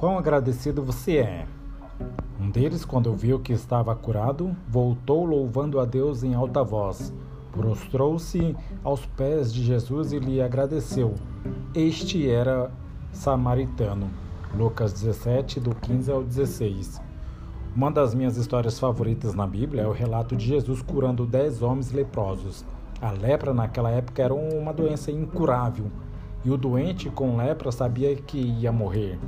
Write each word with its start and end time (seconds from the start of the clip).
Quão 0.00 0.16
agradecido 0.16 0.82
você 0.82 1.18
é? 1.18 1.46
Um 2.40 2.50
deles, 2.50 2.86
quando 2.86 3.14
viu 3.14 3.38
que 3.38 3.52
estava 3.52 3.94
curado, 3.94 4.56
voltou 4.66 5.26
louvando 5.26 5.78
a 5.78 5.84
Deus 5.84 6.24
em 6.24 6.32
alta 6.32 6.64
voz. 6.64 7.12
Prostrou-se 7.52 8.56
aos 8.82 9.04
pés 9.04 9.52
de 9.52 9.62
Jesus 9.62 10.14
e 10.14 10.18
lhe 10.18 10.40
agradeceu. 10.40 11.16
Este 11.74 12.30
era 12.30 12.70
samaritano. 13.12 14.08
Lucas 14.54 14.94
17, 14.94 15.60
do 15.60 15.74
15 15.74 16.10
ao 16.10 16.22
16. 16.24 16.98
Uma 17.76 17.90
das 17.90 18.14
minhas 18.14 18.38
histórias 18.38 18.80
favoritas 18.80 19.34
na 19.34 19.46
Bíblia 19.46 19.82
é 19.82 19.86
o 19.86 19.92
relato 19.92 20.34
de 20.34 20.46
Jesus 20.46 20.80
curando 20.80 21.26
dez 21.26 21.60
homens 21.60 21.92
leprosos. 21.92 22.64
A 23.02 23.10
lepra 23.10 23.52
naquela 23.52 23.90
época 23.90 24.22
era 24.22 24.32
uma 24.32 24.72
doença 24.72 25.12
incurável 25.12 25.90
e 26.42 26.50
o 26.50 26.56
doente 26.56 27.10
com 27.10 27.36
lepra 27.36 27.70
sabia 27.70 28.16
que 28.16 28.38
ia 28.38 28.72
morrer. 28.72 29.18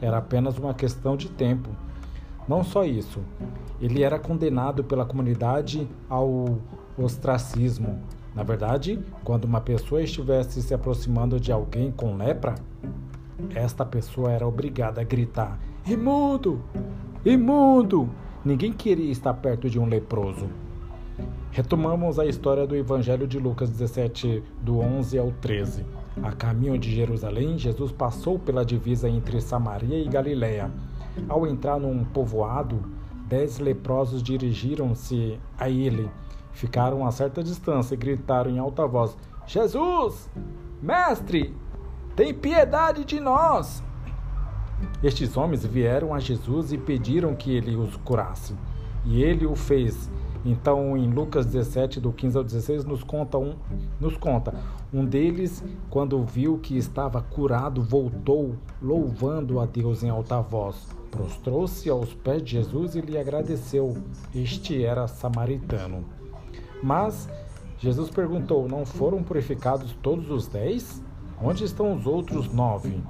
Era 0.00 0.18
apenas 0.18 0.58
uma 0.58 0.74
questão 0.74 1.16
de 1.16 1.28
tempo. 1.28 1.68
Não 2.46 2.64
só 2.64 2.84
isso, 2.84 3.20
ele 3.80 4.02
era 4.02 4.18
condenado 4.18 4.82
pela 4.82 5.04
comunidade 5.04 5.88
ao 6.08 6.58
ostracismo. 6.96 7.98
Na 8.34 8.42
verdade, 8.42 8.98
quando 9.24 9.44
uma 9.44 9.60
pessoa 9.60 10.02
estivesse 10.02 10.62
se 10.62 10.72
aproximando 10.72 11.38
de 11.38 11.52
alguém 11.52 11.90
com 11.90 12.16
lepra, 12.16 12.54
esta 13.54 13.84
pessoa 13.84 14.30
era 14.30 14.46
obrigada 14.46 15.00
a 15.00 15.04
gritar: 15.04 15.58
Imundo! 15.86 16.62
Imundo! 17.24 18.08
Ninguém 18.44 18.72
queria 18.72 19.10
estar 19.10 19.34
perto 19.34 19.68
de 19.68 19.78
um 19.78 19.86
leproso. 19.86 20.48
Retomamos 21.50 22.18
a 22.18 22.26
história 22.26 22.66
do 22.66 22.76
Evangelho 22.76 23.26
de 23.26 23.38
Lucas 23.38 23.70
17, 23.70 24.42
do 24.62 24.78
11 24.78 25.18
ao 25.18 25.32
13. 25.32 25.84
A 26.22 26.32
caminho 26.32 26.78
de 26.78 26.94
Jerusalém, 26.94 27.58
Jesus 27.58 27.90
passou 27.90 28.38
pela 28.38 28.64
divisa 28.64 29.08
entre 29.08 29.40
Samaria 29.40 29.98
e 29.98 30.08
Galiléia. 30.08 30.70
Ao 31.28 31.46
entrar 31.46 31.80
num 31.80 32.04
povoado, 32.04 32.80
dez 33.26 33.58
leprosos 33.58 34.22
dirigiram-se 34.22 35.38
a 35.58 35.68
ele. 35.68 36.08
Ficaram 36.52 37.06
a 37.06 37.10
certa 37.10 37.42
distância 37.42 37.94
e 37.94 37.98
gritaram 37.98 38.50
em 38.50 38.58
alta 38.58 38.86
voz: 38.86 39.16
Jesus! 39.46 40.30
Mestre! 40.80 41.54
Tem 42.14 42.34
piedade 42.34 43.04
de 43.04 43.20
nós! 43.20 43.82
Estes 45.02 45.36
homens 45.36 45.64
vieram 45.64 46.14
a 46.14 46.20
Jesus 46.20 46.72
e 46.72 46.78
pediram 46.78 47.34
que 47.34 47.54
ele 47.54 47.76
os 47.76 47.96
curasse. 47.96 48.54
E 49.04 49.22
ele 49.22 49.46
o 49.46 49.54
fez. 49.54 50.10
Então, 50.44 50.96
em 50.96 51.10
Lucas 51.10 51.46
17, 51.46 52.00
do 52.00 52.12
15 52.12 52.38
ao 52.38 52.44
16, 52.44 52.84
nos 52.84 53.02
conta 53.02 53.38
um, 53.38 53.54
nos 54.00 54.16
conta, 54.16 54.54
um 54.92 55.04
deles, 55.04 55.64
quando 55.90 56.22
viu 56.24 56.58
que 56.58 56.76
estava 56.76 57.20
curado, 57.20 57.82
voltou, 57.82 58.54
louvando 58.80 59.60
a 59.60 59.66
Deus 59.66 60.02
em 60.02 60.10
alta 60.10 60.40
voz. 60.40 60.86
Prostrou-se 61.10 61.88
aos 61.90 62.14
pés 62.14 62.42
de 62.42 62.52
Jesus 62.52 62.94
e 62.94 63.00
lhe 63.00 63.18
agradeceu. 63.18 63.96
Este 64.34 64.84
era 64.84 65.08
samaritano. 65.08 66.04
Mas 66.82 67.28
Jesus 67.78 68.10
perguntou: 68.10 68.68
Não 68.68 68.84
foram 68.84 69.22
purificados 69.22 69.96
todos 70.02 70.30
os 70.30 70.46
dez? 70.46 71.02
Onde 71.42 71.64
estão 71.64 71.94
os 71.94 72.06
outros 72.06 72.52
nove? 72.52 73.00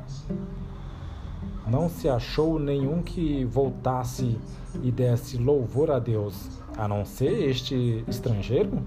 Não 1.66 1.88
se 1.88 2.08
achou 2.08 2.58
nenhum 2.58 3.02
que 3.02 3.44
voltasse 3.44 4.38
e 4.82 4.90
desse 4.90 5.36
louvor 5.36 5.90
a 5.90 5.98
Deus, 5.98 6.48
a 6.78 6.86
não 6.86 7.04
ser 7.04 7.48
este 7.50 8.04
estrangeiro? 8.06 8.80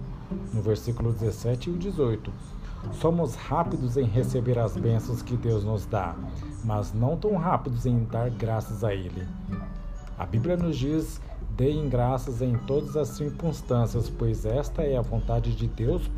No 0.54 0.62
versículo 0.62 1.12
17 1.12 1.70
e 1.70 1.74
18. 1.74 2.32
Somos 2.94 3.36
rápidos 3.36 3.98
em 3.98 4.06
receber 4.06 4.58
as 4.58 4.76
bênçãos 4.76 5.22
que 5.22 5.36
Deus 5.36 5.64
nos 5.64 5.86
dá, 5.86 6.16
mas 6.64 6.94
não 6.94 7.18
tão 7.18 7.36
rápidos 7.36 7.86
em 7.86 8.06
dar 8.06 8.30
graças 8.30 8.84
a 8.84 8.96
Ele. 8.96 9.28
A 10.18 10.26
Bíblia 10.26 10.56
nos 10.56 10.78
diz: 10.78 11.22
deem 11.56 11.90
graças 11.90 12.42
em 12.42 12.58
todas 12.60 12.96
as 12.96 13.10
circunstâncias, 13.10 14.10
pois 14.10 14.46
esta 14.46 14.82
é 14.82 14.98
a 14.98 15.02
vontade 15.02 15.54
de 15.54 15.68
Deus 15.68 16.10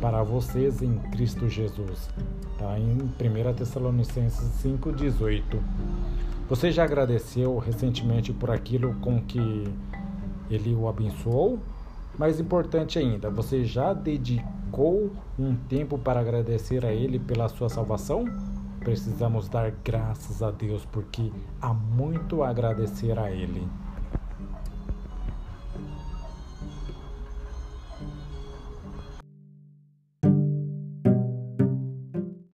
para 0.00 0.22
vocês 0.22 0.82
em 0.82 0.98
Cristo 1.10 1.48
Jesus. 1.48 2.08
Está 2.52 2.78
em 2.78 2.92
1 2.92 3.54
Tessalonicenses 3.54 4.62
5,18. 4.62 5.42
Você 6.48 6.70
já 6.70 6.84
agradeceu 6.84 7.58
recentemente 7.58 8.32
por 8.32 8.50
aquilo 8.50 8.94
com 9.00 9.20
que 9.20 9.64
Ele 10.50 10.74
o 10.74 10.88
abençoou? 10.88 11.58
Mais 12.18 12.40
importante 12.40 12.98
ainda, 12.98 13.28
você 13.28 13.64
já 13.64 13.92
dedicou 13.92 15.10
um 15.38 15.54
tempo 15.54 15.98
para 15.98 16.20
agradecer 16.20 16.84
a 16.84 16.92
Ele 16.92 17.18
pela 17.18 17.48
sua 17.48 17.68
salvação? 17.68 18.24
Precisamos 18.80 19.48
dar 19.48 19.70
graças 19.84 20.42
a 20.42 20.50
Deus 20.50 20.86
porque 20.86 21.30
há 21.60 21.74
muito 21.74 22.42
a 22.42 22.48
agradecer 22.48 23.18
a 23.18 23.30
Ele. 23.30 23.68